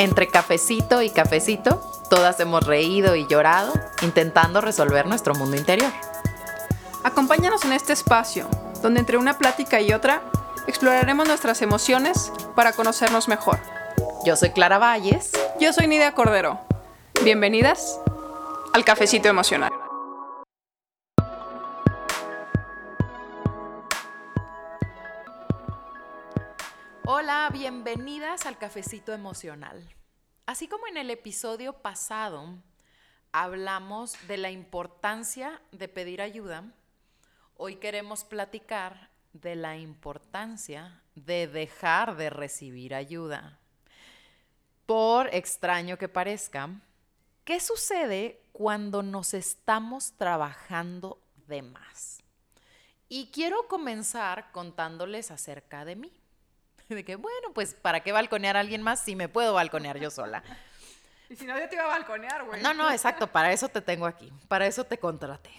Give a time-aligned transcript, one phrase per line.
[0.00, 5.92] Entre cafecito y cafecito, todas hemos reído y llorado intentando resolver nuestro mundo interior.
[7.04, 8.48] Acompáñanos en este espacio,
[8.80, 10.22] donde entre una plática y otra
[10.66, 13.58] exploraremos nuestras emociones para conocernos mejor.
[14.24, 15.32] Yo soy Clara Valles.
[15.60, 16.58] Yo soy Nidia Cordero.
[17.22, 18.00] Bienvenidas
[18.72, 19.70] al Cafecito Emocional.
[27.96, 29.82] Bienvenidas al Cafecito Emocional.
[30.46, 32.54] Así como en el episodio pasado
[33.32, 36.72] hablamos de la importancia de pedir ayuda,
[37.56, 43.58] hoy queremos platicar de la importancia de dejar de recibir ayuda.
[44.86, 46.70] Por extraño que parezca,
[47.44, 52.22] ¿qué sucede cuando nos estamos trabajando de más?
[53.08, 56.19] Y quiero comenzar contándoles acerca de mí.
[56.90, 60.10] De que, bueno, pues, ¿para qué balconear a alguien más si me puedo balconear yo
[60.10, 60.42] sola?
[61.28, 62.60] Y si no, yo te iba a balconear, güey.
[62.60, 65.50] No, no, exacto, para eso te tengo aquí, para eso te contraté.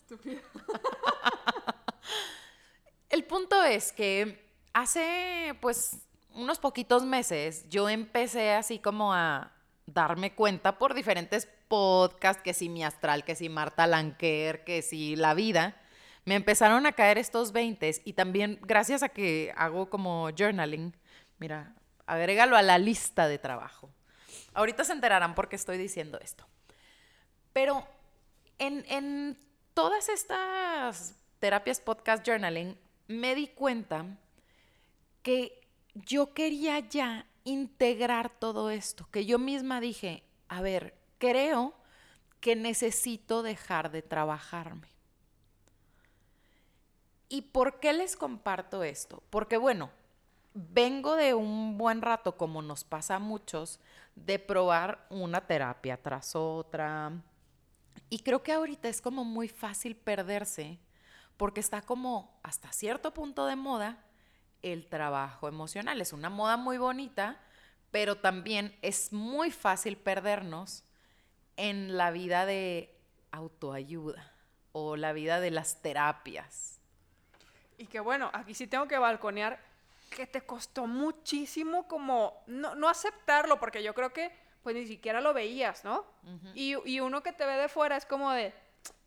[0.00, 0.40] Estúpido.
[3.10, 5.96] El punto es que hace, pues,
[6.34, 9.50] unos poquitos meses yo empecé así como a
[9.86, 15.16] darme cuenta por diferentes podcasts, que si mi astral, que si Marta Lanquer, que si
[15.16, 15.74] la vida,
[16.24, 20.96] me empezaron a caer estos 20 y también gracias a que hago como journaling,
[21.38, 21.74] mira,
[22.06, 23.90] agrégalo a la lista de trabajo.
[24.54, 26.46] Ahorita se enterarán por qué estoy diciendo esto.
[27.52, 27.86] Pero
[28.58, 29.38] en, en
[29.74, 34.06] todas estas terapias podcast journaling me di cuenta
[35.22, 35.60] que
[35.94, 41.74] yo quería ya integrar todo esto, que yo misma dije, a ver, creo
[42.40, 44.93] que necesito dejar de trabajarme.
[47.34, 49.20] ¿Y por qué les comparto esto?
[49.28, 49.90] Porque bueno,
[50.54, 53.80] vengo de un buen rato, como nos pasa a muchos,
[54.14, 57.10] de probar una terapia tras otra.
[58.08, 60.78] Y creo que ahorita es como muy fácil perderse
[61.36, 63.98] porque está como hasta cierto punto de moda
[64.62, 66.00] el trabajo emocional.
[66.00, 67.40] Es una moda muy bonita,
[67.90, 70.84] pero también es muy fácil perdernos
[71.56, 72.96] en la vida de
[73.32, 74.32] autoayuda
[74.70, 76.78] o la vida de las terapias.
[77.84, 79.58] Y que bueno, aquí sí tengo que balconear
[80.08, 85.20] que te costó muchísimo como no, no aceptarlo, porque yo creo que pues ni siquiera
[85.20, 86.06] lo veías, ¿no?
[86.54, 88.54] y, y uno que te ve de fuera es como de,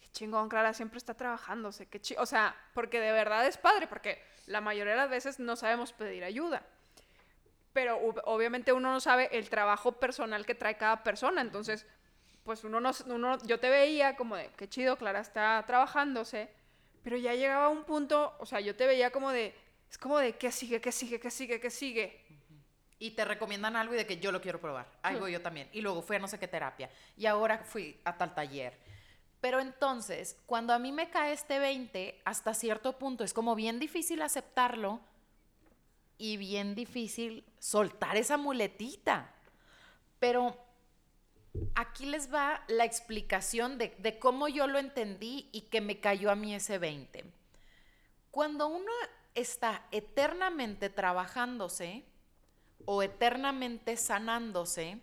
[0.00, 3.88] qué chingón, Clara siempre está trabajándose, qué chi o sea, porque de verdad es padre,
[3.88, 6.62] porque la mayoría de las veces no sabemos pedir ayuda.
[7.72, 11.86] Pero ob- obviamente uno no sabe el trabajo personal que trae cada persona, entonces,
[12.44, 16.48] pues uno no, uno, yo te veía como de, qué chido, Clara está trabajándose,
[17.02, 19.54] pero ya llegaba un punto, o sea, yo te veía como de,
[19.90, 22.24] es como de, ¿qué sigue, qué sigue, qué sigue, qué sigue?
[22.98, 24.86] Y te recomiendan algo y de que yo lo quiero probar.
[25.18, 25.68] Voy yo también.
[25.72, 26.90] Y luego fui a no sé qué terapia.
[27.16, 28.76] Y ahora fui a tal taller.
[29.40, 33.78] Pero entonces, cuando a mí me cae este 20, hasta cierto punto es como bien
[33.78, 35.00] difícil aceptarlo
[36.18, 39.32] y bien difícil soltar esa muletita.
[40.18, 40.58] Pero
[41.74, 46.36] aquí les va la explicación de, cómo yo lo entendí y que me cayó a
[46.36, 47.24] mí ese 20.
[48.30, 48.92] Cuando uno
[49.34, 52.04] está eternamente trabajándose
[52.84, 55.00] o eternamente sanándose,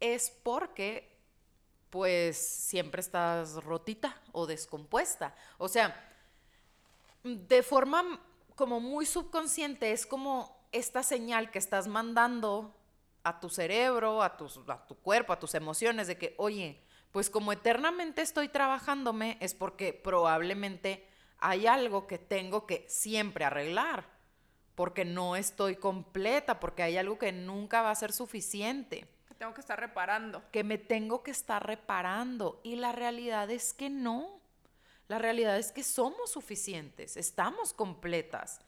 [0.00, 1.16] es porque
[1.90, 5.34] pues siempre estás rotita o descompuesta.
[5.56, 6.08] O sea,
[7.24, 8.20] de forma
[8.54, 12.77] como muy subconsciente es como esta señal que estás mandando
[13.28, 17.30] a tu cerebro, a, tus, a tu cuerpo, a tus emociones, de que, oye, pues
[17.30, 21.06] como eternamente estoy trabajándome es porque probablemente
[21.38, 24.06] hay algo que tengo que siempre arreglar,
[24.74, 29.54] porque no estoy completa, porque hay algo que nunca va a ser suficiente Que tengo
[29.54, 30.42] que estar reparando.
[30.52, 32.60] que me tengo que estar reparando.
[32.62, 34.40] Y la realidad es que no.
[35.08, 38.60] La realidad es que somos suficientes, estamos completas.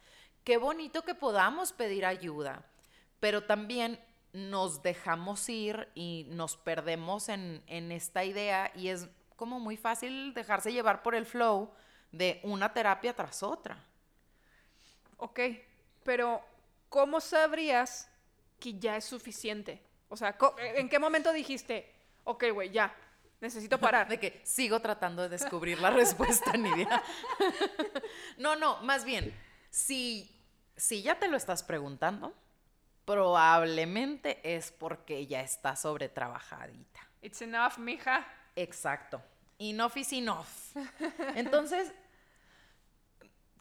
[0.42, 2.64] Qué bonito que podamos pedir ayuda,
[3.20, 4.00] pero también
[4.32, 10.34] nos dejamos ir y nos perdemos en, en esta idea y es como muy fácil
[10.34, 11.70] dejarse llevar por el flow
[12.12, 13.82] de una terapia tras otra.
[15.16, 15.40] Ok,
[16.02, 16.42] pero
[16.88, 18.08] ¿cómo sabrías
[18.58, 19.82] que ya es suficiente?
[20.08, 20.36] O sea,
[20.74, 21.90] ¿en qué momento dijiste,
[22.24, 22.94] ok, güey, ya,
[23.40, 24.08] necesito parar?
[24.08, 27.02] De que sigo tratando de descubrir la respuesta, Nidia.
[28.38, 29.34] no, no, más bien,
[29.70, 30.30] si,
[30.76, 32.34] si ya te lo estás preguntando,
[33.10, 37.00] probablemente es porque ya está sobretrabajadita.
[37.22, 38.24] It's enough, mija.
[38.54, 39.20] Exacto.
[39.58, 40.46] Enough is enough.
[41.34, 41.92] Entonces,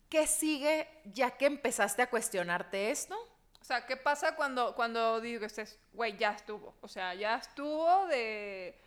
[0.08, 3.16] ¿qué sigue ya que empezaste a cuestionarte esto?
[3.60, 6.76] O sea, ¿qué pasa cuando, cuando dices, güey, ya estuvo?
[6.82, 8.80] O sea, ya estuvo de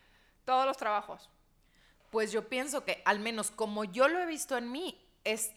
[0.44, 1.28] todos los trabajos.
[2.10, 5.52] Pues yo pienso que, al menos como yo lo he visto en mí, es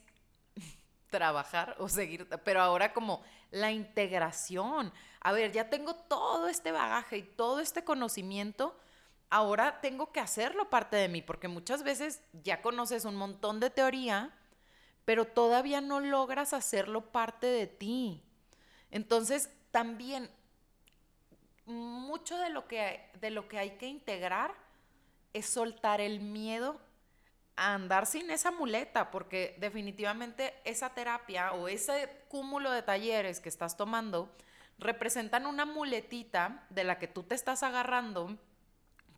[1.16, 4.92] trabajar o seguir, pero ahora como la integración.
[5.22, 8.78] A ver, ya tengo todo este bagaje y todo este conocimiento,
[9.30, 13.70] ahora tengo que hacerlo parte de mí, porque muchas veces ya conoces un montón de
[13.70, 14.34] teoría,
[15.06, 18.22] pero todavía no logras hacerlo parte de ti.
[18.92, 20.30] Entonces, también
[21.66, 24.54] mucho de lo que, de lo que hay que integrar
[25.34, 26.80] es soltar el miedo
[27.58, 33.50] a andar sin esa muleta, porque definitivamente esa terapia o ese cúmulo de talleres que
[33.50, 34.36] estás tomando
[34.78, 38.38] representan una muletita de la que tú te estás agarrando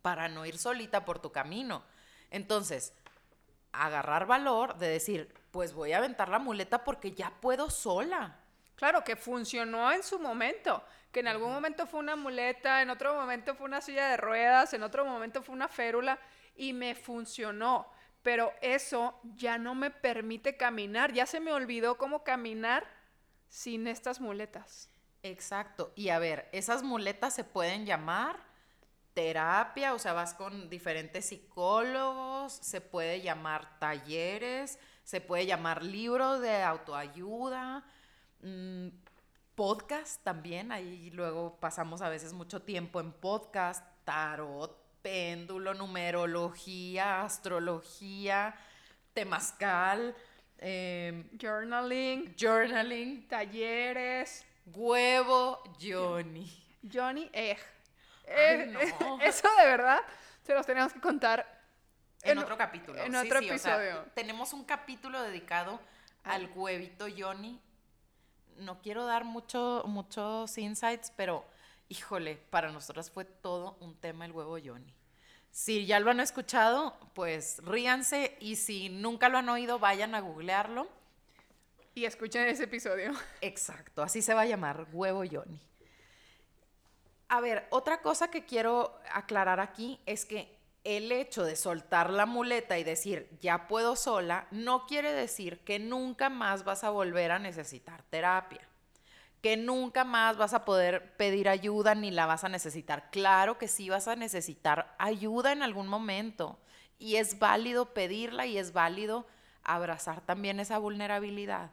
[0.02, 1.82] para no ir solita por tu camino.
[2.30, 2.92] Entonces,
[3.72, 8.36] agarrar valor de decir, pues voy a aventar la muleta porque ya puedo sola.
[8.76, 13.14] Claro, que funcionó en su momento, que en algún momento fue una muleta, en otro
[13.14, 16.18] momento fue una silla de ruedas, en otro momento fue una férula
[16.54, 17.90] y me funcionó
[18.28, 22.86] pero eso ya no me permite caminar, ya se me olvidó cómo caminar
[23.48, 24.90] sin estas muletas.
[25.22, 28.38] Exacto, y a ver, esas muletas se pueden llamar
[29.14, 36.38] terapia, o sea, vas con diferentes psicólogos, se puede llamar talleres, se puede llamar libro
[36.38, 37.86] de autoayuda,
[38.42, 38.88] mm,
[39.54, 48.54] podcast también, ahí luego pasamos a veces mucho tiempo en podcast, tarot, péndulo, numerología, astrología,
[49.12, 50.14] temazcal,
[50.58, 56.50] em, journaling, journaling, talleres, huevo, Johnny.
[56.82, 57.58] Johnny Egg.
[58.26, 58.74] Eh,
[59.22, 60.00] eso de verdad
[60.42, 61.58] se los tenemos que contar
[62.22, 63.02] en, otro capítulo.
[63.02, 64.04] En otro episodio.
[64.14, 65.80] tenemos un capítulo dedicado
[66.24, 67.60] al huevito Johnny.
[68.56, 71.44] No quiero dar mucho, muchos insights, pero
[71.88, 74.94] híjole, para nosotras fue todo un tema el huevo Johnny.
[75.50, 80.20] Si ya lo han escuchado, pues ríanse y si nunca lo han oído, vayan a
[80.20, 80.88] googlearlo.
[81.94, 83.12] Y escuchen ese episodio.
[83.40, 85.60] Exacto, así se va a llamar, huevo Johnny.
[87.28, 92.24] A ver, otra cosa que quiero aclarar aquí es que el hecho de soltar la
[92.24, 97.32] muleta y decir, ya puedo sola, no quiere decir que nunca más vas a volver
[97.32, 98.68] a necesitar terapia
[99.40, 103.10] que nunca más vas a poder pedir ayuda ni la vas a necesitar.
[103.10, 106.58] Claro que sí vas a necesitar ayuda en algún momento
[106.98, 109.26] y es válido pedirla y es válido
[109.62, 111.70] abrazar también esa vulnerabilidad.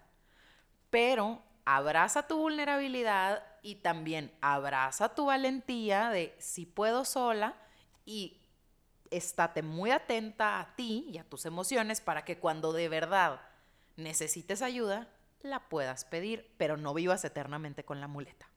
[0.89, 7.55] Pero abraza tu vulnerabilidad y también abraza tu valentía de si puedo sola
[8.05, 8.37] y
[9.09, 13.41] estate muy atenta a ti y a tus emociones para que cuando de verdad
[13.95, 15.07] necesites ayuda,
[15.45, 18.49] la puedas pedir, pero no vivas eternamente con la muleta.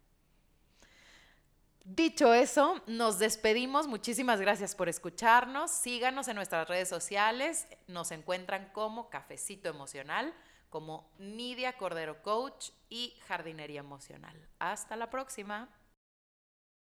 [1.85, 3.87] Dicho eso, nos despedimos.
[3.87, 5.71] Muchísimas gracias por escucharnos.
[5.71, 7.67] Síganos en nuestras redes sociales.
[7.87, 10.35] Nos encuentran como Cafecito Emocional,
[10.69, 14.37] como Nidia Cordero Coach y Jardinería Emocional.
[14.59, 15.71] Hasta la próxima.